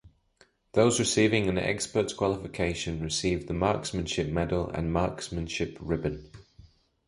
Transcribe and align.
Those 0.71 0.97
receiving 0.99 1.47
an 1.47 1.59
Expert 1.59 2.15
qualification 2.17 3.03
receive 3.03 3.45
the 3.47 3.53
Marksmanship 3.53 4.29
Medal 4.31 4.67
and 4.71 4.91
Marksmanship 4.91 5.77
Ribbon. 5.79 6.31